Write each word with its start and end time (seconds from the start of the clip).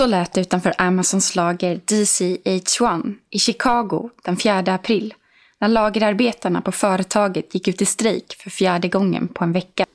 Så 0.00 0.06
lät 0.06 0.32
det 0.32 0.40
utanför 0.40 0.74
Amazons 0.78 1.36
lager 1.36 1.76
DCH1 1.76 3.14
i 3.30 3.38
Chicago 3.38 4.10
den 4.22 4.36
4 4.36 4.58
april 4.58 5.14
när 5.58 5.68
lagerarbetarna 5.68 6.60
på 6.60 6.72
företaget 6.72 7.54
gick 7.54 7.68
ut 7.68 7.82
i 7.82 7.84
strejk 7.84 8.36
för 8.38 8.50
fjärde 8.50 8.88
gången 8.88 9.28
på 9.28 9.44
en 9.44 9.52
vecka. 9.52 9.86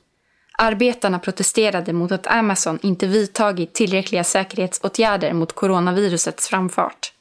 Arbetarna 0.58 1.18
protesterade 1.18 1.92
mot 1.92 2.12
att 2.12 2.26
Amazon 2.26 2.78
inte 2.82 3.06
vidtagit 3.06 3.74
tillräckliga 3.74 4.24
säkerhetsåtgärder 4.24 5.32
mot 5.32 5.52
coronavirusets 5.52 6.48
framfart. 6.48 7.12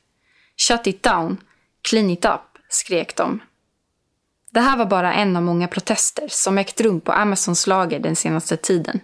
Shut 0.58 0.88
it 0.88 1.04
down, 1.04 1.38
clean 1.90 2.10
it 2.10 2.26
up, 2.26 2.42
skrek 2.70 3.16
de. 3.16 3.40
Det 4.52 4.60
här 4.60 4.78
var 4.78 4.86
bara 4.86 5.14
en 5.14 5.36
av 5.36 5.44
många 5.44 5.68
protester 5.68 6.28
som 6.30 6.58
ägt 6.58 6.82
rum 6.82 7.02
på 7.02 7.12
Amazons 7.12 7.68
lager 7.68 8.00
den 8.00 8.16
senaste 8.16 8.58
tiden. 8.58 9.00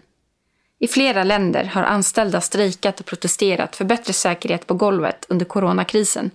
I 0.84 0.88
flera 0.88 1.24
länder 1.24 1.64
har 1.64 1.84
anställda 1.84 2.42
strejkat 2.42 3.00
och 3.00 3.06
protesterat 3.06 3.76
för 3.76 3.86
bättre 3.86 4.14
säkerhet 4.14 4.68
på 4.68 4.74
golvet 4.74 5.26
under 5.30 5.46
coronakrisen, 5.46 6.32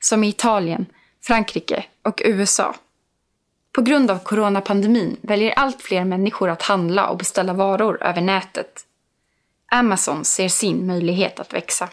som 0.00 0.24
i 0.24 0.28
Italien, 0.28 0.86
Frankrike 1.22 1.84
och 2.02 2.22
USA. 2.24 2.74
På 3.72 3.82
grund 3.82 4.10
av 4.10 4.18
coronapandemin 4.18 5.16
väljer 5.20 5.52
allt 5.52 5.82
fler 5.82 6.04
människor 6.04 6.50
att 6.50 6.62
handla 6.62 7.08
och 7.08 7.18
beställa 7.18 7.52
varor 7.52 8.02
över 8.02 8.20
nätet. 8.20 8.86
Amazon 9.72 10.24
ser 10.24 10.48
sin 10.48 10.86
möjlighet 10.86 11.40
att 11.40 11.54
växa. 11.54 11.88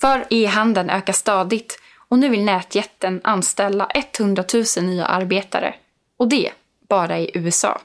För 0.00 0.26
e-handeln 0.30 0.90
ökar 0.90 1.12
stadigt 1.12 1.80
och 2.08 2.18
nu 2.18 2.28
vill 2.28 2.44
nätjätten 2.44 3.20
anställa 3.24 3.90
100 4.18 4.44
000 4.54 4.84
nya 4.84 5.06
arbetare. 5.06 5.74
Och 6.16 6.28
det 6.28 6.50
bara 6.88 7.18
i 7.18 7.30
USA. 7.34 7.80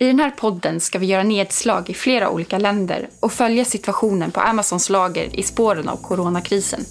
I 0.00 0.06
den 0.06 0.18
här 0.18 0.30
podden 0.30 0.80
ska 0.80 0.98
vi 0.98 1.06
göra 1.06 1.22
nedslag 1.22 1.90
i 1.90 1.94
flera 1.94 2.30
olika 2.30 2.58
länder 2.58 3.08
och 3.20 3.32
följa 3.32 3.64
situationen 3.64 4.30
på 4.30 4.40
Amazons 4.40 4.90
lager 4.90 5.38
i 5.38 5.42
spåren 5.42 5.88
av 5.88 5.96
coronakrisen. 5.96 6.84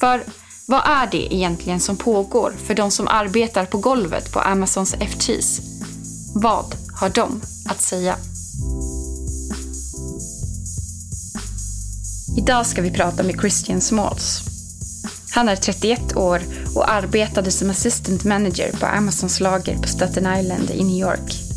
För 0.00 0.22
vad 0.68 0.80
är 0.84 1.08
det 1.10 1.34
egentligen 1.34 1.80
som 1.80 1.96
pågår 1.96 2.52
för 2.66 2.74
de 2.74 2.90
som 2.90 3.08
arbetar 3.08 3.64
på 3.64 3.78
golvet 3.78 4.32
på 4.32 4.40
Amazons 4.40 4.94
FTs? 4.94 5.60
Vad 6.34 6.74
har 7.00 7.08
de 7.08 7.40
att 7.66 7.80
säga? 7.80 8.16
Idag 12.38 12.66
ska 12.66 12.82
vi 12.82 12.90
prata 12.90 13.22
med 13.22 13.40
Christian 13.40 13.80
Smalls. 13.80 14.40
Han 15.34 15.48
är 15.48 15.56
31 15.56 16.16
år 16.16 16.40
och 16.74 16.90
arbetade 16.90 17.50
som 17.50 17.70
assistant 17.70 18.24
manager 18.24 18.72
på 18.80 18.86
Amazons 18.86 19.40
lager 19.40 19.76
på 19.76 19.88
Staten 19.88 20.38
Island 20.40 20.70
i 20.70 20.84
New 20.84 21.00
York. 21.00 21.49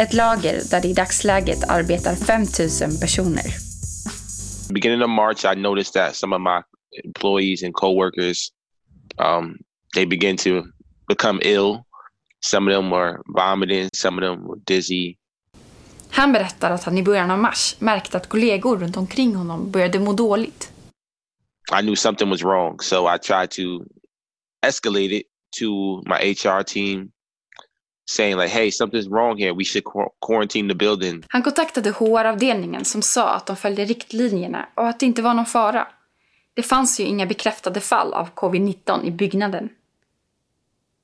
Ett 0.00 0.12
lager 0.12 0.60
där 0.70 0.80
det 0.80 0.88
i 0.88 0.92
dagsläget 0.92 1.70
arbetar 1.70 2.14
5 2.14 2.40
000 2.40 3.00
personer. 3.00 3.44
Beginning 4.72 5.02
of 5.02 5.10
March 5.10 5.44
I 5.44 5.60
noticed 5.60 5.92
that 5.94 6.16
some 6.16 6.36
of 6.36 6.42
my 6.42 6.62
employees 7.04 7.62
and 7.62 7.74
coworkers 7.74 8.48
um, 9.18 9.58
they 9.94 10.06
begin 10.06 10.36
to 10.36 10.50
become 11.08 11.40
ill. 11.42 11.84
Some 12.40 12.70
of 12.70 12.76
them 12.76 12.90
were 12.90 13.18
vomiting, 13.26 13.88
some 13.92 14.18
of 14.18 14.22
them 14.22 14.46
were 14.46 14.60
dizzy. 14.66 15.16
Han 16.10 16.32
berättar 16.32 16.70
att 16.70 16.84
han 16.84 16.98
i 16.98 17.02
början 17.02 17.30
av 17.30 17.38
mars 17.38 17.76
märkte 17.78 18.16
att 18.16 18.28
kollegor 18.28 18.78
runt 18.78 18.96
omkring 18.96 19.34
honom 19.34 19.70
började 19.70 19.98
må 19.98 20.12
dåligt. 20.12 20.72
I 21.78 21.82
knew 21.82 21.96
something 21.96 22.30
was 22.30 22.42
wrong, 22.42 22.80
so 22.80 23.14
I 23.14 23.18
tried 23.18 23.50
to 23.50 23.62
escalate 24.66 25.16
it 25.16 25.22
to 25.60 25.66
my 26.06 26.34
HR 26.34 26.62
team 26.62 27.10
saying 28.06 28.36
like, 28.36 28.48
hey, 28.48 28.70
something's 28.70 29.08
wrong 29.10 29.38
here. 29.38 29.54
We 29.54 29.64
should 29.64 29.84
quarantine 30.26 30.68
the 30.68 30.74
building. 30.74 31.24
Han 31.28 31.42
kontaktade 31.42 31.90
HR-avdelningen 31.90 32.84
som 32.84 33.02
sa 33.02 33.34
att 33.34 33.46
de 33.46 33.56
följde 33.56 33.84
riktlinjerna 33.84 34.68
och 34.74 34.88
att 34.88 35.00
det 35.00 35.06
inte 35.06 35.22
var 35.22 35.34
någon 35.34 35.46
fara. 35.46 35.88
Det 36.54 36.62
fanns 36.62 37.00
ju 37.00 37.04
inga 37.04 37.26
bekräftade 37.26 37.80
fall 37.80 38.14
av 38.14 38.28
covid-19 38.34 39.04
i 39.04 39.10
byggnaden. 39.10 39.68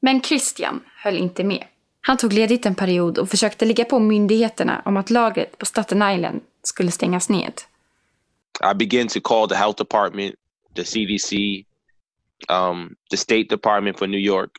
Men 0.01 0.23
Christian 0.23 0.81
höll 0.97 1.17
inte 1.17 1.45
med. 1.45 1.65
Han 2.01 2.17
tog 2.17 2.33
ledigt 2.33 2.67
en 2.67 2.75
period 2.75 3.19
och 3.19 3.29
försökte 3.29 3.65
ligga 3.65 3.85
på 3.85 3.99
myndigheterna 3.99 4.83
om 4.85 4.97
att 4.97 5.11
lagret 5.11 5.59
på 5.59 5.67
Staten 5.67 6.03
Island 6.03 6.41
skulle 6.63 6.91
stängas 6.91 7.29
ned. 7.29 7.53
I 8.73 8.75
began 8.75 9.09
to 9.09 9.21
call 9.21 9.49
the 9.49 9.55
health 9.55 9.79
department, 9.79 10.35
the 10.77 10.85
CDC, 10.85 11.37
um, 12.49 12.95
the 13.11 13.17
State 13.17 13.47
Department 13.49 13.99
for 13.99 14.07
New 14.07 14.21
York 14.21 14.51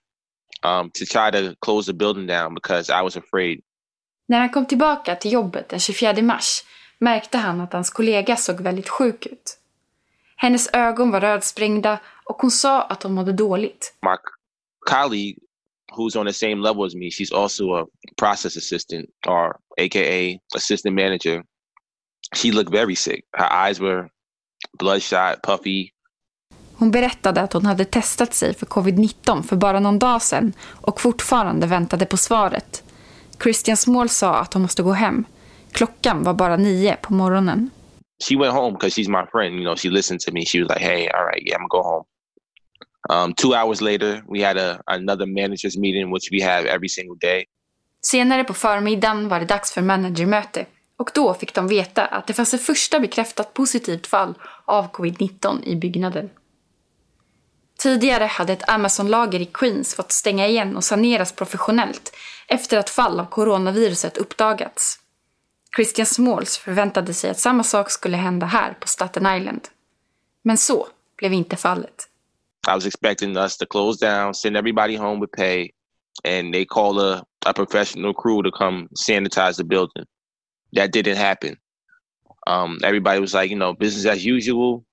um, 0.63 0.91
to 0.93 1.05
try 1.05 1.31
to 1.31 1.55
close 1.59 1.85
the 1.91 1.93
building 1.93 2.27
down 2.27 2.53
because 2.53 2.89
I 2.89 3.03
was 3.03 3.17
afraid. 3.17 3.61
När 4.27 4.39
han 4.39 4.49
kom 4.49 4.65
tillbaka 4.65 5.15
till 5.15 5.31
jobbet 5.31 5.69
den 5.69 5.79
24 5.79 6.21
mars 6.21 6.63
märkte 6.99 7.37
han 7.37 7.61
att 7.61 7.73
hans 7.73 7.89
kollega 7.89 8.35
såg 8.35 8.61
väldigt 8.61 8.89
sjuk 8.89 9.25
ut. 9.25 9.57
Hennes 10.35 10.69
ögon 10.73 11.11
var 11.11 11.21
rödsprängda 11.21 11.99
och 12.25 12.35
hon 12.41 12.51
sa 12.51 12.81
att 12.81 13.03
hon 13.03 13.13
mådde 13.13 13.33
dåligt. 13.33 13.93
My 14.01 14.15
colleague 14.89 15.35
who's 15.97 16.17
on 16.17 16.25
the 16.25 16.33
same 16.33 16.55
level 16.55 16.85
as 16.85 16.95
me, 16.95 17.09
she's 17.09 17.31
also 17.31 17.75
a 17.75 17.85
process 18.17 18.57
assistant 18.57 19.09
or 19.27 19.59
aka 19.77 20.39
assistant 20.55 20.95
manager. 20.95 21.43
She 22.35 22.51
looked 22.51 22.71
very 22.71 22.95
sick. 22.95 23.25
Her 23.33 23.49
eyes 23.51 23.79
were 23.79 24.09
bloodshot, 24.79 25.43
puffy. 25.43 25.93
Hon 26.81 26.91
berättade 26.91 27.41
att 27.41 27.53
hon 27.53 27.65
hade 27.65 27.85
testat 27.85 28.33
sig 28.33 28.53
för 28.53 28.65
covid-19 28.65 29.43
för 29.43 29.55
bara 29.55 29.79
någon 29.79 29.99
dag 29.99 30.21
sedan 30.21 30.53
och 30.71 31.01
fortfarande 31.01 31.67
väntade 31.67 32.05
på 32.05 32.17
svaret. 32.17 32.83
Christian 33.43 33.77
Small 33.77 34.09
sa 34.09 34.35
att 34.35 34.53
hon 34.53 34.61
måste 34.61 34.83
gå 34.83 34.91
hem. 34.91 35.25
Klockan 35.71 36.23
var 36.23 36.33
bara 36.33 36.57
nio 36.57 36.95
på 37.01 37.13
morgonen. 37.13 37.69
she 38.29 38.37
went 38.37 38.53
home 38.53 38.73
because 38.73 39.01
she's 39.01 39.09
my 39.09 39.25
friend. 39.31 39.55
You 39.55 39.63
know, 39.63 39.75
she 39.75 39.89
listened 39.89 40.19
to 40.19 40.31
me. 40.31 40.45
She 40.45 40.59
was 40.61 40.69
like, 40.69 40.81
"Hey, 40.81 41.07
all 41.07 41.25
right, 41.25 41.43
yeah, 41.47 41.57
I'm 41.57 41.67
gonna 41.67 41.81
go 41.81 41.89
home." 41.91 42.05
Um, 43.09 43.33
two 43.33 43.53
hours 43.53 43.81
later, 43.81 44.23
we 44.33 44.45
had 44.47 44.57
a 44.57 44.81
another 44.85 45.25
managers 45.25 45.77
meeting, 45.77 46.13
which 46.13 46.27
we 46.31 46.45
have 46.51 46.69
every 46.75 46.89
single 46.89 47.17
day. 47.21 47.45
Senare 48.01 48.43
på 48.43 48.53
förmiddagen 48.53 49.29
var 49.29 49.39
det 49.39 49.45
dags 49.45 49.71
för 49.71 49.81
managermöte 49.81 50.65
och 50.97 51.11
då 51.13 51.33
fick 51.33 51.53
de 51.55 51.67
veta 51.67 52.05
att 52.05 52.27
det 52.27 52.33
fanns 52.33 52.53
ett 52.53 52.61
första 52.65 52.99
bekräftat 52.99 53.53
positivt 53.53 54.07
fall 54.07 54.33
av 54.65 54.91
covid-19 54.91 55.63
i 55.63 55.75
byggnaden. 55.75 56.29
Tidigare 57.81 58.23
hade 58.23 58.53
ett 58.53 58.69
Amazon-lager 58.69 59.39
i 59.39 59.45
Queens 59.45 59.95
fått 59.95 60.11
stänga 60.11 60.47
igen 60.47 60.77
och 60.77 60.83
saneras 60.83 61.31
professionellt 61.31 62.15
efter 62.47 62.77
att 62.77 62.89
fall 62.89 63.19
av 63.19 63.25
coronaviruset 63.25 64.17
uppdagats. 64.17 64.99
Christian 65.75 66.05
Smalls 66.05 66.57
förväntade 66.57 67.13
sig 67.13 67.29
att 67.29 67.39
samma 67.39 67.63
sak 67.63 67.91
skulle 67.91 68.17
hända 68.17 68.45
här 68.45 68.73
på 68.73 68.87
Staten 68.87 69.37
Island. 69.37 69.67
Men 70.43 70.57
så 70.57 70.87
blev 71.17 71.33
inte 71.33 71.55
fallet. 71.55 72.07
I 72.67 72.71
was 72.71 72.85
expecting 72.85 73.37
us 73.37 73.57
to 73.57 73.65
close 73.65 74.05
down, 74.05 74.33
send 74.35 74.57
everybody 74.57 74.97
home 74.97 75.21
with 75.21 75.37
pay, 75.37 75.69
and 76.23 76.53
they 76.53 76.65
call 76.65 76.99
a, 76.99 77.23
a 77.45 77.53
professional 77.53 78.13
crew 78.13 78.43
to 78.43 78.51
come 78.51 78.87
sanitize 79.07 79.53
the 79.57 79.63
building. 79.63 80.05
That 80.75 80.93
didn't 80.93 81.17
happen. 81.17 81.55
Um, 82.47 82.79
everybody 82.83 83.19
was 83.19 83.33
like, 83.33 83.49
you 83.51 83.59
know, 83.59 83.73
business 83.73 84.05
as 84.05 84.25
usual. 84.25 84.83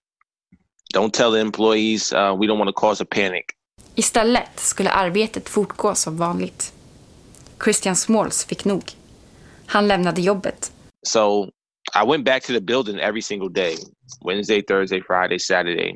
Don't 0.95 1.13
tell 1.13 1.31
the 1.31 1.41
employees 1.41 2.13
uh, 2.13 2.35
we 2.39 2.47
don't 2.47 2.59
want 2.59 2.69
to 2.69 2.81
cause 2.81 3.03
a 3.03 3.07
panic. 3.11 3.45
Istället 3.95 4.61
skulle 4.61 4.91
arbetet 4.91 5.49
fortgå 5.49 5.95
som 5.95 6.17
vanligt. 6.17 6.73
Christian 7.65 7.97
Smalls 7.97 8.45
fick 8.45 8.65
nog. 8.65 8.83
Han 9.67 9.89
lämnade 9.89 10.21
jobbet. 10.21 10.73
So 11.07 11.45
I 12.03 12.07
went 12.07 12.25
back 12.25 12.43
to 12.43 12.53
the 12.53 12.61
building 12.61 12.99
every 13.01 13.23
single 13.23 13.49
day. 13.49 13.77
Wednesday, 14.25 14.63
Thursday, 14.63 15.03
Friday, 15.03 15.39
Saturday. 15.39 15.95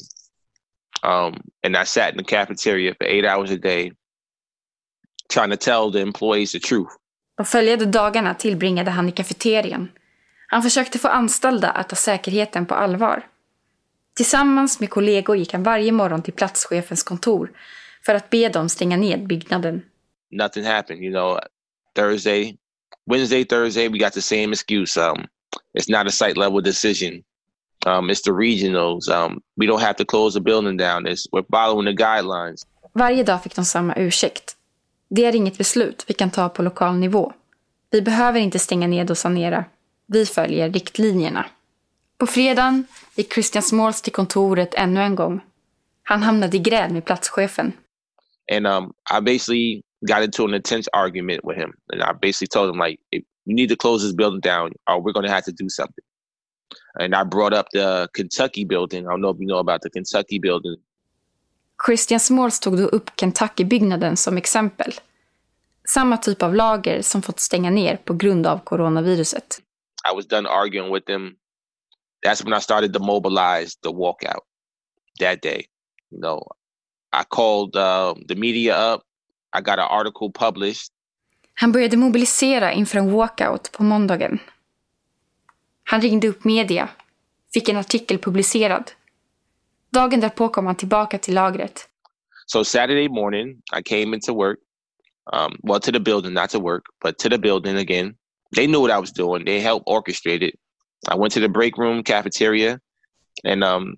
Um, 1.03 1.43
and 1.67 1.77
I 1.77 1.85
sat 1.85 2.13
in 2.13 2.19
the 2.19 2.25
cafeteria 2.25 2.95
for 2.95 3.07
eight 3.07 3.25
hours 3.25 3.51
a 3.51 3.57
day 3.57 3.93
trying 5.33 5.51
to 5.51 5.57
tell 5.57 5.93
the 5.93 6.01
employees 6.01 6.53
the 6.53 6.59
truth. 6.61 6.91
De 7.37 7.47
följande 7.47 7.87
dagarna 7.87 8.35
tillbringade 8.35 8.91
han 8.91 9.09
i 9.09 9.13
kafeterian. 9.13 9.89
Han 10.47 10.63
försökte 10.63 10.99
få 10.99 11.09
anställda 11.09 11.71
att 11.71 11.89
ta 11.89 11.97
säkerheten 11.97 12.67
på 12.67 12.75
allvar. 12.75 13.27
Tillsammans 14.17 14.81
med 14.81 14.91
kollegor 14.91 15.37
gick 15.37 15.53
han 15.53 15.63
varje 15.63 15.93
morgon 15.93 16.23
till 16.23 16.33
platschefens 16.33 17.03
kontor 17.03 17.53
för 18.07 18.15
att 18.15 18.31
be 18.31 18.49
dem 18.49 18.69
stänga 18.69 18.97
ned 18.97 19.27
byggnaden. 19.27 19.83
Nothing 20.31 20.65
happened, 20.65 21.05
you 21.05 21.13
know. 21.13 21.39
Thursday, 21.95 22.57
Wednesday, 23.11 23.45
Thursday, 23.45 23.89
we 23.89 23.99
got 23.99 24.13
the 24.13 24.23
same 24.23 24.53
excuse. 24.53 25.01
Um, 25.01 25.27
it's 25.79 25.89
not 25.89 26.07
a 26.07 26.11
site 26.11 26.37
level 26.37 26.63
decision. 26.63 27.23
Um, 27.87 28.11
it's 28.11 28.23
the 28.23 28.31
regionals. 28.31 29.09
Um, 29.09 29.41
we 29.57 29.67
don't 29.67 29.81
have 29.81 29.95
to 29.95 30.05
close 30.05 30.39
the 30.39 30.41
building 30.41 30.77
down. 30.79 31.07
It's, 31.07 31.27
we're 31.33 31.47
following 31.51 31.87
the 31.87 32.05
guidelines. 32.05 32.67
Varje 32.95 33.23
dag 33.23 33.43
fick 33.43 33.55
de 33.57 33.65
samma 33.65 33.95
ursäkt. 33.97 34.57
Det 35.11 35.25
är 35.25 35.35
inget 35.35 35.59
beslut 35.59 36.05
vi 36.07 36.15
kan 36.15 36.31
ta 36.31 36.49
på 36.49 36.63
lokal 36.63 36.95
nivå. 36.97 37.33
Vi 37.91 38.03
behöver 38.03 38.41
inte 38.41 38.59
stänga 38.59 38.87
ned 38.87 39.11
och 39.11 39.19
sanera. 39.19 39.65
Vi 40.07 40.27
följer 40.27 40.71
riktlinjerna. 40.71 41.47
På 42.23 42.27
fredagen 42.27 42.87
gick 43.15 43.33
Christian 43.33 43.63
Smalls 43.63 44.03
till 44.03 44.13
kontoret 44.13 44.75
ännu 44.75 45.01
en 45.01 45.15
gång. 45.15 45.41
Han 46.03 46.23
hamnade 46.23 46.57
i 46.57 46.61
gräl 46.61 46.93
med 46.93 47.05
platschefen. 47.05 47.73
And 48.53 48.67
um, 48.67 48.93
I 49.19 49.21
basically 49.21 49.83
got 50.01 50.25
into 50.25 50.45
an 50.45 50.55
intense 50.55 50.91
argument 50.93 51.41
with 51.45 51.59
him. 51.59 51.73
And 51.93 52.03
I 52.03 52.13
basically 52.23 52.47
told 52.47 52.71
him, 52.71 52.79
like, 52.79 53.01
you 53.45 53.55
need 53.55 53.71
to 53.71 53.77
close 53.77 54.07
this 54.07 54.17
building 54.17 54.41
down 54.41 54.73
or 54.87 55.01
we're 55.03 55.13
going 55.13 55.27
to 55.27 55.33
have 55.33 55.45
to 55.45 55.53
do 55.53 55.69
something. 55.69 56.05
And 57.01 57.15
I 57.15 57.25
brought 57.25 57.59
up 57.59 57.67
the 57.73 58.09
Kentucky 58.13 58.65
building. 58.65 59.07
I 59.07 59.11
don't 59.11 59.21
know 59.21 59.35
if 59.35 59.41
you 59.41 59.47
know 59.47 59.61
about 59.61 59.83
the 59.83 59.91
Kentucky 59.91 60.39
building. 60.39 60.77
Christian 61.87 62.21
Smalls 62.21 62.61
tog 62.61 62.77
då 62.77 62.85
upp 62.85 63.11
Kentucky-byggnaden 63.17 64.17
som 64.17 64.37
exempel. 64.37 64.93
Samma 65.89 66.17
typ 66.17 66.43
av 66.43 66.55
lager 66.55 67.03
som 67.03 67.23
fått 67.23 67.41
stänga 67.41 67.71
ner 67.71 67.97
på 67.97 68.15
grund 68.15 68.47
av 68.47 68.59
coronaviruset. 68.65 69.61
I 70.13 70.17
was 70.17 70.27
done 70.27 70.49
arguing 70.49 70.95
with 70.95 71.07
them. 71.07 71.37
That's 72.23 72.45
when 72.45 72.55
I 72.55 72.61
started 72.61 72.93
to 72.93 72.99
mobilize 73.01 73.77
the 73.83 73.93
walkout 73.93 74.43
that 75.21 75.43
day. 75.43 75.67
You 76.11 76.21
know, 76.21 76.43
I 77.13 77.25
called 77.25 77.77
uh, 77.77 78.15
the 78.29 78.35
media 78.35 78.77
up. 78.77 79.03
I 79.53 79.61
got 79.61 79.79
an 79.79 79.89
article 79.91 80.31
published. 80.31 80.93
Han 81.55 81.73
började 81.73 81.97
mobilisera 81.97 82.73
inför 82.73 82.99
en 82.99 83.11
walkout 83.13 83.73
på 83.73 83.83
måndagen. 83.83 84.39
Han 85.85 86.01
ringde 86.01 86.29
upp 86.29 86.45
media, 86.45 86.89
fick 87.55 87.69
en 87.69 87.77
artikel 87.77 88.19
publicerad. 88.19 88.91
Dagen 89.91 90.21
därpå 90.21 90.49
kom 90.49 90.67
han 90.67 90.77
tillbaka 90.77 91.19
till 91.19 91.35
lagret. 91.35 91.89
So 92.47 92.65
Saturday 92.65 93.09
morning, 93.09 93.63
I 93.79 93.83
came 93.83 94.15
into 94.15 94.33
work. 94.33 94.59
Um, 95.33 95.57
well, 95.63 95.81
to 95.81 95.93
the 95.93 96.01
building, 96.01 96.35
not 96.35 96.51
to 96.51 96.59
work, 96.59 96.83
but 97.05 97.19
to 97.19 97.29
the 97.29 97.39
building 97.39 97.77
again. 97.77 98.15
They 98.57 98.67
knew 98.67 98.81
what 98.81 98.91
I 98.91 99.01
was 99.01 99.13
doing. 99.13 99.45
They 99.45 99.61
helped 99.61 99.87
orchestrate 99.87 100.43
it. 100.43 100.59
I 101.09 101.17
went 101.17 101.33
to 101.35 101.41
the 101.41 101.49
break 101.49 101.79
room 101.79 102.03
cafeteria, 102.03 102.81
and 103.45 103.65
um, 103.65 103.97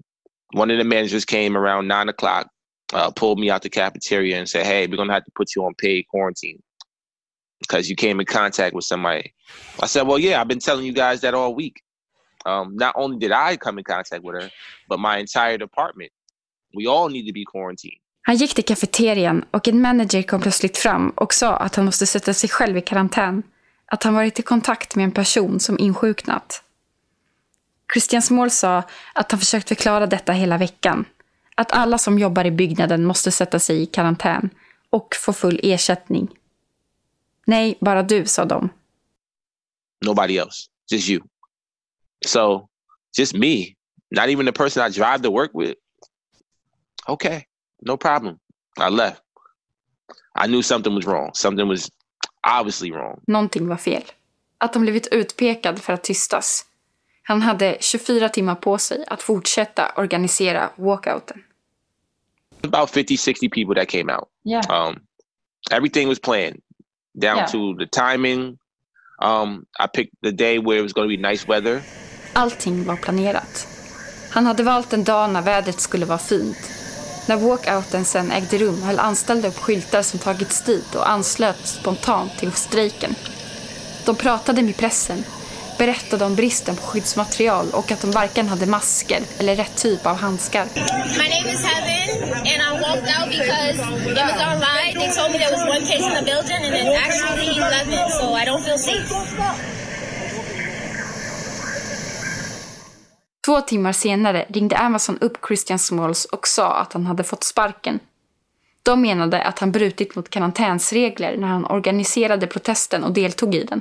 one 0.53 0.71
of 0.71 0.79
the 0.79 0.85
managers 0.85 1.25
came 1.25 1.57
around 1.57 1.87
nine 1.87 2.09
o'clock, 2.09 2.49
uh, 2.93 3.11
pulled 3.11 3.39
me 3.39 3.51
out 3.51 3.63
the 3.63 3.71
cafeteria, 3.71 4.39
and 4.39 4.49
said, 4.49 4.67
"Hey, 4.67 4.87
we're 4.87 4.97
gonna 4.97 5.13
have 5.13 5.25
to 5.25 5.33
put 5.35 5.55
you 5.55 5.65
on 5.65 5.75
paid 5.75 6.07
quarantine 6.09 6.63
because 7.61 7.91
you 7.91 7.97
came 7.97 8.21
in 8.21 8.27
contact 8.27 8.75
with 8.75 8.85
somebody." 8.85 9.35
I 9.83 9.87
said, 9.87 10.07
"Well, 10.07 10.19
yeah, 10.19 10.41
I've 10.41 10.49
been 10.49 10.61
telling 10.61 10.87
you 10.87 10.93
guys 10.93 11.21
that 11.21 11.35
all 11.35 11.55
week. 11.55 11.83
Um, 12.47 12.77
not 12.77 12.95
only 12.97 13.19
did 13.19 13.33
I 13.33 13.57
come 13.57 13.79
in 13.79 13.85
contact 13.85 14.23
with 14.25 14.43
her, 14.43 14.51
but 14.89 14.99
my 14.99 15.19
entire 15.19 15.59
department. 15.59 16.13
We 16.75 16.87
all 16.87 17.09
need 17.09 17.27
to 17.27 17.33
be 17.33 17.45
quarantined." 17.45 18.01
Han 18.27 18.37
gick 18.37 18.55
till 18.55 18.65
kafeterian 18.65 19.45
och 19.51 19.69
en 19.69 19.81
manager 19.81 20.23
kom 20.23 20.41
plötsligt 20.41 20.79
fram 20.79 21.11
och 21.11 21.35
sa 21.35 21.57
att 21.57 21.77
han 21.77 21.85
måste 21.85 22.07
sätta 22.07 22.35
sig 22.35 22.51
själv 22.51 22.77
i 22.77 22.81
karantän. 22.81 23.43
Att 23.87 24.03
han 24.03 24.15
varit 24.15 24.39
i 24.39 24.43
kontakt 24.43 24.97
med 24.97 25.05
en 25.05 25.13
person 25.13 25.61
som 25.61 25.79
insjuknat. 25.79 26.64
Christian 27.93 28.23
Small 28.23 28.51
sa 28.51 28.83
att 29.15 29.33
han 29.33 29.41
försökt 29.41 29.69
förklara 29.69 30.07
detta 30.07 30.33
hela 30.33 30.59
veckan. 30.59 31.05
Att 31.57 31.73
alla 31.73 31.99
som 31.99 32.19
jobbar 32.19 32.45
i 32.45 32.51
byggnaden 32.51 33.05
måste 33.05 33.31
sätta 33.31 33.59
sig 33.59 33.83
i 33.83 33.87
karantän 33.87 34.51
och 34.91 35.09
få 35.21 35.33
full 35.33 35.61
ersättning. 35.63 36.29
Nej, 37.47 37.79
bara 37.81 38.03
du, 38.03 38.27
sa 38.27 38.45
de. 38.45 38.69
Nobody 40.07 40.39
else, 40.39 40.69
just 40.91 41.09
you. 41.09 41.21
So, 42.27 42.69
just 43.19 43.35
me, 43.35 43.75
not 44.11 44.29
even 44.29 44.47
the 44.47 44.53
person 44.53 44.87
I 44.87 44.91
drive 44.91 45.19
to 45.23 45.31
work 45.31 45.51
with. 45.55 45.75
Okay, 47.09 47.45
no 47.83 47.97
problem. 47.97 48.39
I 48.81 48.91
left. 48.91 49.21
I 50.45 50.47
knew 50.47 50.63
something 50.63 50.95
was 50.95 51.07
wrong. 51.07 51.31
Something 51.35 51.69
was 51.69 51.91
obviously 52.61 52.91
wrong. 52.91 53.21
Någonting 53.27 53.69
var 53.69 53.77
fel. 53.77 54.03
Att 54.59 54.75
han 54.75 54.83
blivit 54.83 55.07
utpekad 55.07 55.83
för 55.83 55.93
att 55.93 56.05
tystas. 56.05 56.67
Han 57.27 57.43
hade 57.43 57.77
24 57.81 58.29
timmar 58.29 58.55
på 58.55 58.79
sig 58.79 59.05
att 59.09 59.23
fortsätta 59.23 59.93
organisera 59.97 60.71
walkouten. 60.77 61.43
About 62.65 62.91
50, 62.91 63.17
60 63.17 63.49
people 63.49 63.75
that 63.81 63.89
came 63.89 64.13
out. 64.17 64.29
Yeah. 64.45 64.89
Um, 64.89 65.01
everything 65.71 66.09
was 66.09 66.19
planned 66.21 66.57
down 67.23 67.37
Yeah. 67.37 67.51
to 67.51 67.75
the 67.79 67.87
timing. 67.87 68.59
Um, 69.23 69.65
I 69.85 69.87
picked 69.97 70.15
the 70.23 70.31
day 70.31 70.59
where 70.59 70.79
it 70.79 70.83
was 70.83 70.93
going 70.93 71.17
to 71.17 71.23
be 71.23 71.31
nice 71.31 71.47
weather. 71.49 71.83
Allting 72.33 72.85
var 72.85 72.97
planerat. 72.97 73.67
Han 74.31 74.47
hade 74.47 74.63
valt 74.63 74.93
en 74.93 75.05
dag 75.05 75.31
när 75.31 75.43
vädret 75.43 75.81
skulle 75.81 76.07
vara 76.07 76.19
fint. 76.19 76.59
När 77.29 77.37
walkouten 77.37 78.05
sen 78.05 78.31
ägde 78.33 78.59
rum 78.59 78.83
höll 78.83 78.99
anställda 78.99 79.49
upp 79.49 79.59
skyltar 79.59 80.03
som 80.03 80.19
tagits 80.21 80.65
dit 80.65 80.95
och 80.95 81.09
anslöt 81.11 81.67
spontant 81.67 82.39
till 82.39 82.53
strejken. 82.53 83.15
De 84.07 84.17
pratade 84.17 84.63
med 84.63 84.77
pressen, 84.77 85.25
berättade 85.79 86.25
om 86.25 86.35
bristen 86.35 86.77
på 86.77 86.83
skyddsmaterial 86.83 87.67
och 87.73 87.93
att 87.93 88.01
de 88.01 88.11
varken 88.11 88.49
hade 88.49 88.67
masker 88.67 89.23
eller 89.39 89.57
rätt 89.57 89.77
typ 89.77 90.07
av 90.07 90.17
handskar. 90.17 90.65
My 90.75 91.29
name 91.35 91.53
is 91.53 91.65
Heaven, 91.65 92.23
and 92.33 92.61
I 92.69 92.83
walked 92.83 93.09
out 93.19 93.29
because 93.31 93.79
it 94.11 94.17
was 94.17 94.41
online. 94.53 94.95
They 94.95 95.11
told 95.17 95.33
me 95.33 95.39
there 95.39 95.53
was 95.57 95.65
one 95.77 95.81
case 95.81 96.05
in 96.09 96.15
the 96.19 96.25
building, 96.31 96.61
and 96.65 96.75
there's 96.75 96.99
actually 97.07 97.57
11, 97.57 98.11
so 98.11 98.35
I 98.35 98.45
don't 98.45 98.63
feel 98.65 98.79
safe. 98.79 99.15
Två 103.47 103.61
timmar 103.61 103.93
senare 103.93 104.47
ringde 104.49 104.77
Amazon 104.77 105.19
upp 105.21 105.47
Christian 105.47 105.79
Smalls 105.79 106.25
och 106.25 106.49
sa 106.49 106.75
att 106.75 106.93
han 106.93 107.07
hade 107.07 107.25
fått 107.25 107.45
sparken. 107.45 108.01
De 108.83 109.01
menade 109.01 109.43
att 109.43 109.59
han 109.59 109.73
brutit 109.73 110.17
mot 110.17 110.31
karantänsregler 110.31 111.37
när 111.37 111.49
han 111.49 111.67
organiserade 111.67 112.47
protesten 112.47 113.05
och 113.05 113.13
deltog 113.13 113.55
i 113.55 113.65
den. 113.65 113.81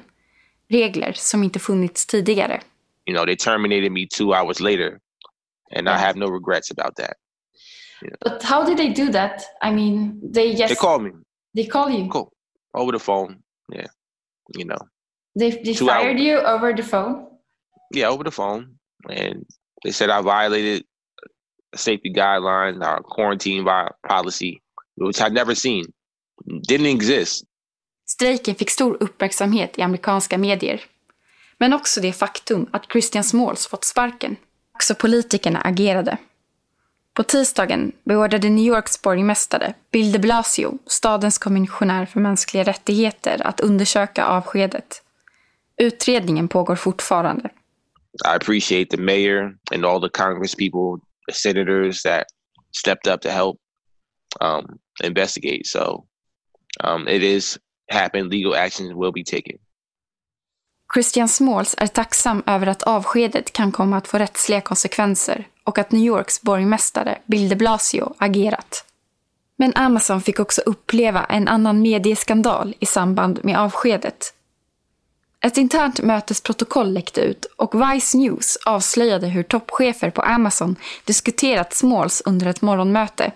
Regler 0.73 1.13
som 1.13 1.43
inte 1.43 1.59
funnits 1.59 2.05
tidigare. 2.05 2.61
You 3.05 3.15
know, 3.15 3.25
they 3.25 3.35
terminated 3.35 3.91
me 3.91 4.07
two 4.17 4.33
hours 4.33 4.59
later, 4.59 4.99
and 5.75 5.87
I 5.89 5.97
have 5.97 6.19
no 6.19 6.25
regrets 6.31 6.71
about 6.71 6.95
that. 6.95 7.13
But 8.21 8.43
how 8.43 8.65
did 8.65 8.77
they 8.77 8.89
do 9.05 9.11
that? 9.11 9.41
I 9.61 9.71
mean, 9.71 10.19
they 10.33 10.51
just 10.51 10.67
They 10.67 10.75
called 10.75 11.03
me, 11.03 11.11
they 11.55 11.65
call 11.67 11.89
you. 11.91 12.09
cool, 12.09 12.31
over 12.73 12.91
the 12.91 12.99
phone. 13.03 13.35
Yeah, 13.73 13.87
you 14.57 14.65
know, 14.65 14.79
They 15.39 15.49
they 15.63 15.73
Two 15.73 15.85
fired 15.87 16.15
hours. 16.15 16.21
you 16.21 16.37
over 16.37 16.73
the 16.75 16.83
phone. 16.83 17.25
yeah, 17.95 18.09
over 18.11 18.23
the 18.23 18.31
phone, 18.31 18.65
and 19.09 19.45
they 19.83 19.91
said 19.91 20.09
I 20.09 20.21
violated 20.21 20.83
safety 21.75 22.11
guidelines, 22.13 22.81
our 22.85 23.01
quarantine 23.01 23.63
vi- 23.65 23.91
policy, 24.07 24.61
which 24.97 25.19
I'd 25.21 25.33
never 25.33 25.55
seen, 25.55 25.85
didn't 26.67 26.87
exist. 26.87 27.45
Strejken 28.05 28.55
fick 28.55 28.69
stor 28.69 28.97
uppmärksamhet 28.99 29.77
i 29.79 29.81
amerikanska 29.81 30.37
medier. 30.37 30.81
Men 31.57 31.73
också 31.73 32.01
det 32.01 32.13
faktum 32.13 32.69
att 32.71 32.91
Christian 32.91 33.23
Smalls 33.23 33.67
fått 33.67 33.85
sparken. 33.85 34.35
Också 34.75 34.95
politikerna 34.95 35.61
agerade. 35.61 36.17
På 37.13 37.23
tisdagen 37.23 37.91
beordrade 38.03 38.49
New 38.49 38.65
Yorks 38.65 39.01
borgmästare 39.01 39.73
Bill 39.91 40.11
de 40.11 40.19
Blasio 40.19 40.77
stadens 40.85 41.37
kommissionär 41.37 42.05
för 42.05 42.19
mänskliga 42.19 42.63
rättigheter 42.63 43.47
att 43.47 43.59
undersöka 43.59 44.25
avskedet. 44.25 45.01
Utredningen 45.77 46.47
pågår 46.47 46.75
fortfarande. 46.75 47.49
I 48.25 48.35
appreciate 48.35 48.97
the 48.97 49.01
mayor 49.01 49.57
and 49.75 49.85
all 49.85 50.01
the 50.01 50.09
Congress 50.09 50.55
people, 50.55 51.01
the 51.27 51.33
senators 51.33 52.03
that 52.03 52.23
stepped 52.77 53.13
up 53.13 53.21
to 53.21 53.29
help 53.29 53.57
um, 54.41 54.79
investigate. 55.03 55.61
So 55.65 56.05
um, 56.83 57.07
it 57.07 57.23
is 57.23 57.57
happen, 57.91 58.29
Legal 58.29 58.53
actions 58.53 58.91
will 58.91 59.13
be 59.13 59.23
taken. 59.23 59.57
Christian 60.93 61.29
Smalls 61.29 61.75
är 61.77 61.87
tacksam 61.87 62.43
över 62.45 62.67
att 62.67 62.83
avskedet 62.83 63.53
kan 63.53 63.71
komma 63.71 63.97
att 63.97 64.07
få 64.07 64.17
rättsliga 64.17 64.61
konsekvenser 64.61 65.47
och 65.63 65.77
att 65.77 65.91
New 65.91 66.03
Yorks 66.03 66.41
borgmästare 66.41 67.17
Bill 67.25 67.49
de 67.49 67.55
Blasio 67.55 68.13
agerat. 68.17 68.85
Men 69.55 69.73
Amazon 69.75 70.21
fick 70.21 70.39
också 70.39 70.61
uppleva 70.61 71.23
en 71.23 71.47
annan 71.47 71.81
medieskandal 71.81 72.75
i 72.79 72.85
samband 72.85 73.39
med 73.43 73.59
avskedet. 73.59 74.33
Ett 75.45 75.57
internt 75.57 76.01
mötesprotokoll 76.01 76.93
läckte 76.93 77.21
ut 77.21 77.45
och 77.45 77.75
Vice 77.75 78.17
News 78.17 78.57
avslöjade 78.65 79.27
hur 79.27 79.43
toppchefer 79.43 80.09
på 80.09 80.21
Amazon 80.21 80.75
diskuterat 81.05 81.73
Smalls 81.73 82.21
under 82.25 82.47
ett 82.47 82.61
morgonmöte. 82.61 83.31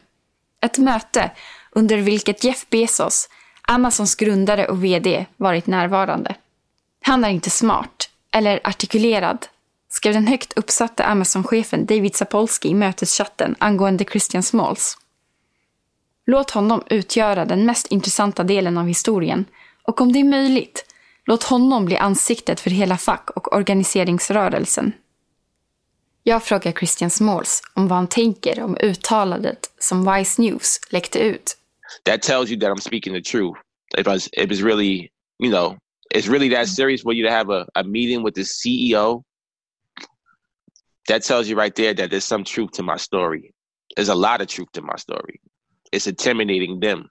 Ett 0.61 0.77
möte 0.77 1.31
under 1.71 1.97
vilket 1.97 2.43
Jeff 2.43 2.69
Bezos, 2.69 3.29
Amazons 3.69 4.15
grundare 4.15 4.67
och 4.67 4.83
VD, 4.83 5.25
varit 5.37 5.67
närvarande. 5.67 6.35
Han 7.01 7.23
är 7.23 7.29
inte 7.29 7.49
smart, 7.49 8.09
eller 8.31 8.59
artikulerad, 8.63 9.47
skrev 9.89 10.13
den 10.13 10.27
högt 10.27 10.53
uppsatte 10.57 11.05
Amazon-chefen 11.05 11.85
David 11.85 12.15
Sapolsky 12.15 12.69
i 12.69 12.73
möteschatten 12.73 13.55
angående 13.59 14.05
Christian 14.05 14.43
Smalls. 14.43 14.97
Låt 16.25 16.51
honom 16.51 16.83
utgöra 16.89 17.45
den 17.45 17.65
mest 17.65 17.87
intressanta 17.87 18.43
delen 18.43 18.77
av 18.77 18.87
historien 18.87 19.45
och 19.83 20.01
om 20.01 20.13
det 20.13 20.19
är 20.19 20.23
möjligt, 20.23 20.85
låt 21.25 21.43
honom 21.43 21.85
bli 21.85 21.97
ansiktet 21.97 22.59
för 22.59 22.69
hela 22.69 22.97
fack 22.97 23.29
och 23.29 23.53
organiseringsrörelsen. 23.53 24.93
Jag 26.23 26.43
frågar 26.43 26.71
Christian 26.71 27.09
Smalls 27.09 27.61
om 27.73 27.87
vad 27.87 27.97
han 27.97 28.07
tänker 28.07 28.63
om 28.63 28.77
uttalandet 28.79 29.59
som 29.79 30.13
Vice 30.13 30.41
News 30.41 30.79
läckte 30.89 31.19
ut. 31.19 31.57
That 32.05 32.21
tells 32.21 32.49
you 32.49 32.57
that 32.57 32.69
I'm 32.69 32.77
speaking 32.77 33.13
the 33.13 33.21
truth. 33.21 33.55
It 33.97 34.05
was, 34.05 34.29
it 34.33 34.49
was 34.49 34.61
really, 34.61 35.11
you 35.39 35.49
know, 35.49 35.77
it's 36.11 36.27
really 36.27 36.49
that 36.49 36.65
mm-hmm. 36.65 36.73
serious 36.73 37.01
for 37.01 37.13
you 37.13 37.23
to 37.23 37.31
have 37.31 37.49
a, 37.49 37.65
a 37.75 37.83
meeting 37.83 38.23
with 38.23 38.35
the 38.35 38.41
CEO. 38.41 39.23
That 41.07 41.23
tells 41.23 41.47
you 41.47 41.55
right 41.55 41.73
there 41.75 41.93
that 41.93 42.09
there's 42.09 42.25
some 42.25 42.43
truth 42.43 42.71
to 42.71 42.83
my 42.83 42.97
story. 42.97 43.53
There's 43.95 44.09
a 44.09 44.15
lot 44.15 44.41
of 44.41 44.47
truth 44.47 44.71
to 44.73 44.81
my 44.81 44.95
story. 44.97 45.39
It's 45.91 46.07
intimidating 46.07 46.79
them. 46.79 47.09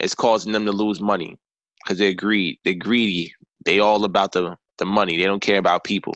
It's 0.00 0.14
causing 0.14 0.52
them 0.52 0.66
to 0.66 0.72
lose 0.72 1.00
money 1.00 1.38
because 1.82 1.98
they're 1.98 2.14
greed. 2.14 2.58
They're 2.64 2.74
greedy. 2.74 3.34
They 3.64 3.80
all 3.80 4.04
about 4.04 4.32
the, 4.32 4.56
the 4.78 4.84
money. 4.84 5.16
They 5.16 5.24
don't 5.24 5.42
care 5.42 5.58
about 5.58 5.84
people. 5.84 6.14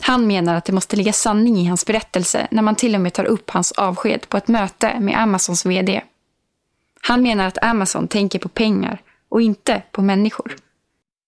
Han 0.00 0.26
menar 0.26 0.54
att 0.54 0.64
det 0.64 0.72
måste 0.72 0.96
ligga 0.96 1.12
sanning 1.12 1.56
i 1.56 1.64
hans 1.64 1.86
berättelse 1.86 2.48
när 2.50 2.62
man 2.62 2.76
till 2.76 2.94
och 2.94 3.00
med 3.00 3.12
tar 3.12 3.24
upp 3.24 3.50
hans 3.50 3.72
avsked 3.72 4.28
på 4.28 4.36
ett 4.36 4.48
möte 4.48 5.00
med 5.00 5.22
Amazons 5.22 5.66
VD. 5.66 6.02
Han 7.02 7.22
menar 7.22 7.46
att 7.46 7.64
Amazon 7.64 8.08
tänker 8.08 8.38
på 8.38 8.48
pengar 8.48 9.02
och 9.28 9.42
inte 9.42 9.82
på 9.92 10.02
människor. 10.02 10.56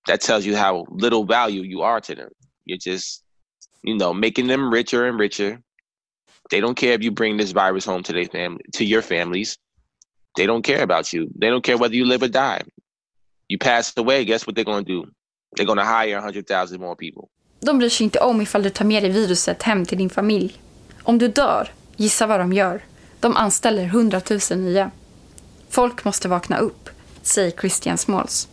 That 0.09 0.21
tells 0.21 0.47
you 0.47 0.57
how 0.57 0.99
little 0.99 1.25
value 1.25 1.65
you 1.65 1.85
are 1.85 2.00
to 2.00 2.15
them. 2.15 2.31
You're 2.67 2.91
just, 2.91 3.23
you 3.83 3.99
know, 3.99 4.15
making 4.15 4.49
them 4.49 4.73
richer 4.73 5.09
and 5.09 5.21
richer. 5.21 5.59
They 6.50 6.61
don't 6.61 6.75
care 6.75 6.95
if 6.95 7.03
you 7.03 7.12
bring 7.12 7.39
this 7.39 7.53
virus 7.53 7.87
home 7.87 8.03
to 8.03 8.12
their 8.12 8.29
family, 8.29 8.65
to 8.73 8.85
your 8.85 9.03
families. 9.03 9.57
They 10.37 10.47
don't 10.47 10.62
care 10.65 10.83
about 10.83 11.15
you. 11.15 11.29
They 11.41 11.50
don't 11.50 11.65
care 11.65 11.77
whether 11.77 11.95
you 11.95 12.05
live 12.05 12.25
or 12.25 12.29
die. 12.29 12.62
You 13.49 13.59
pass 13.59 13.97
away, 13.97 14.25
guess 14.25 14.47
what 14.47 14.57
they're 14.57 14.65
going 14.65 14.85
to 14.85 14.93
do? 14.93 15.07
They're 15.57 15.67
going 15.67 15.79
to 15.79 15.85
hire 15.85 16.17
100,000 16.17 16.81
more 16.81 16.97
people. 16.97 17.29
De 17.61 17.79
bryr 17.79 17.89
sig 17.89 18.05
inte 18.05 18.19
om 18.21 18.41
ifall 18.41 18.62
du 18.62 18.71
tar 18.71 18.85
med 18.85 19.03
dig 19.03 19.11
viruset 19.11 19.62
hem 19.62 19.87
till 19.87 19.99
din 19.99 20.11
familj. 20.11 20.62
Om 21.03 21.19
du 21.19 21.29
dör, 21.29 21.69
gissa 21.97 22.27
vad 22.27 22.41
de 22.41 22.53
gör. 22.53 22.85
De 23.21 23.37
anställer 23.37 23.85
100 23.85 24.21
000 24.50 24.59
nya. 24.59 24.91
Folk 25.71 26.05
måste 26.05 26.29
vakna 26.29 26.59
upp, 26.59 26.89
säger 27.23 27.50
Christian 27.50 27.99
Smalls. 27.99 28.49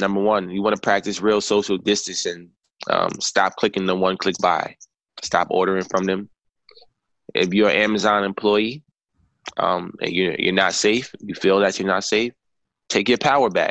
Number 0.00 0.22
one, 0.22 0.54
you 0.54 0.62
want 0.62 0.76
to 0.76 0.82
practice 0.82 1.22
real 1.22 1.40
social 1.40 1.78
distancing. 1.78 2.50
Um, 2.90 3.20
stop 3.20 3.52
clicking 3.56 3.86
the 3.86 3.94
one 3.94 4.16
click 4.16 4.36
buy. 4.42 4.74
Stop 5.22 5.46
ordering 5.50 5.84
from 5.84 6.06
them. 6.06 6.28
If 7.34 7.54
you're 7.54 7.70
an 7.70 7.82
Amazon 7.82 8.24
employee 8.24 8.82
um, 9.56 9.92
and 10.00 10.12
you're, 10.12 10.34
you're 10.38 10.64
not 10.64 10.72
safe, 10.72 11.14
you 11.20 11.34
feel 11.34 11.60
that 11.60 11.78
you're 11.78 11.94
not 11.94 12.04
safe, 12.04 12.32
take 12.88 13.12
your 13.12 13.18
power 13.18 13.50
back. 13.50 13.70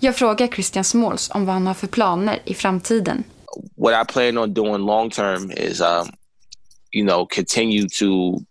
Jag 0.00 0.16
frågar 0.16 0.46
Christian 0.48 0.84
Smalls 0.84 1.30
om 1.34 1.46
vad 1.46 1.54
han 1.54 1.66
har 1.66 1.74
för 1.74 1.86
planer 1.86 2.38
i 2.44 2.54
framtiden. 2.54 3.24
what 3.74 3.94
I 3.94 4.04
plan 4.04 4.38
on 4.38 4.52
doing 4.52 4.82
long 4.82 5.10
term 5.10 5.50
is, 5.50 5.80
um, 5.80 6.08
you 6.92 7.04
know, 7.04 7.26
continue 7.26 7.88
to 7.88 8.44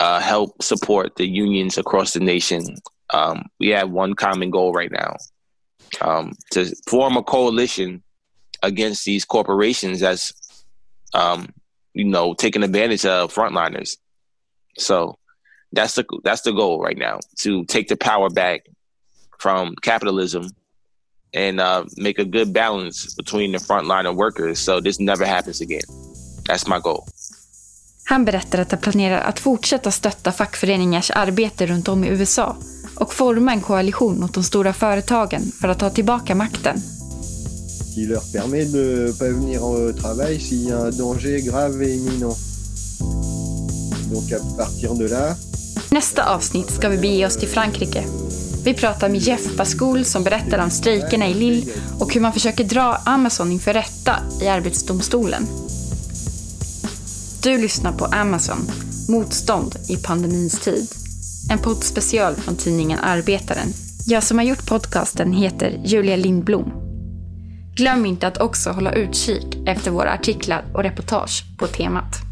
uh, 0.00 0.20
help 0.20 0.62
support 0.62 1.16
the 1.16 1.26
unions 1.26 1.78
across 1.78 2.12
the 2.12 2.20
nation. 2.20 2.76
Um, 3.12 3.46
we 3.58 3.68
have 3.68 3.90
one 3.90 4.14
common 4.14 4.50
goal 4.50 4.72
right 4.72 4.92
now 4.92 5.16
um, 6.00 6.32
to 6.52 6.74
form 6.88 7.16
a 7.16 7.22
coalition 7.22 8.02
against 8.62 9.04
these 9.04 9.24
corporations 9.24 10.00
that's, 10.00 10.32
um, 11.14 11.48
you 11.94 12.04
know, 12.04 12.34
taking 12.34 12.62
advantage 12.62 13.04
of 13.06 13.32
frontliners. 13.32 13.96
So 14.76 15.18
that's 15.72 15.94
the 15.94 16.04
that's 16.24 16.42
the 16.42 16.52
goal 16.52 16.80
right 16.80 16.96
now 16.96 17.18
to 17.40 17.64
take 17.64 17.88
the 17.88 17.96
power 17.96 18.30
back 18.30 18.66
from 19.38 19.74
capitalism 19.82 20.50
and 21.34 21.60
uh, 21.60 21.84
make 21.96 22.18
a 22.18 22.24
good 22.24 22.52
balance 22.52 23.14
between 23.14 23.52
the 23.52 23.58
frontliner 23.58 24.14
workers 24.14 24.58
so 24.58 24.80
this 24.80 24.98
never 24.98 25.26
happens 25.26 25.60
again. 25.60 25.82
That's 26.46 26.66
my 26.66 26.80
goal. 26.80 27.06
Han 28.08 28.24
berättar 28.24 28.58
att 28.58 28.70
han 28.70 28.80
planerar 28.80 29.20
att 29.20 29.40
fortsätta 29.40 29.90
stötta 29.90 30.32
fackföreningars 30.32 31.10
arbete 31.10 31.66
runt 31.66 31.88
om 31.88 32.04
i 32.04 32.08
USA 32.08 32.56
och 32.94 33.14
forma 33.14 33.52
en 33.52 33.60
koalition 33.60 34.20
mot 34.20 34.34
de 34.34 34.44
stora 34.44 34.72
företagen 34.72 35.52
för 35.60 35.68
att 35.68 35.78
ta 35.78 35.90
tillbaka 35.90 36.34
makten. 36.34 36.82
qui 37.98 38.06
leur 38.06 38.22
permet 38.32 38.72
de 38.72 39.12
pas 39.18 39.28
venir 39.28 39.58
au 39.58 39.92
travail 39.92 40.40
s'il 40.40 40.68
y 40.68 40.72
a 40.72 40.78
un 40.86 40.90
danger 40.90 41.38
grave 41.40 41.82
et 41.82 41.96
imminent. 41.96 42.36
Donc 44.12 44.32
à 44.32 44.38
partir 44.56 44.94
de 44.94 45.06
là, 45.08 45.36
Nästa 45.90 46.24
avsnitt 46.24 46.70
ska 46.70 46.88
vi 46.88 46.98
bege 46.98 47.26
oss 47.26 47.36
till 47.36 47.48
Frankrike. 47.48 48.04
Vi 48.64 48.74
pratar 48.74 49.08
med 49.08 49.20
Jeff 49.20 49.56
Pascoul 49.56 50.04
som 50.04 50.24
berättar 50.24 50.58
om 50.58 50.70
strejkerna 50.70 51.28
i 51.28 51.34
Lille 51.34 51.66
och 52.00 52.14
hur 52.14 52.20
man 52.20 52.32
försöker 52.32 52.64
dra 52.64 52.96
Amazon 53.04 53.52
inför 53.52 53.72
rätta 53.72 54.16
i 54.42 54.48
Arbetsdomstolen. 54.48 55.46
Du 57.42 57.58
lyssnar 57.58 57.92
på 57.92 58.04
Amazon, 58.04 58.58
motstånd 59.08 59.76
i 59.88 59.96
pandemins 59.96 60.60
tid. 60.60 60.88
En 61.50 61.58
poddspecial 61.58 62.34
från 62.34 62.56
tidningen 62.56 62.98
Arbetaren. 62.98 63.68
Jag 64.06 64.22
som 64.22 64.38
har 64.38 64.44
gjort 64.44 64.66
podcasten 64.66 65.32
heter 65.32 65.80
Julia 65.84 66.16
Lindblom. 66.16 66.72
Glöm 67.76 68.06
inte 68.06 68.26
att 68.26 68.40
också 68.40 68.70
hålla 68.70 68.92
utkik 68.92 69.46
efter 69.66 69.90
våra 69.90 70.12
artiklar 70.12 70.64
och 70.74 70.82
reportage 70.82 71.44
på 71.58 71.66
temat. 71.66 72.27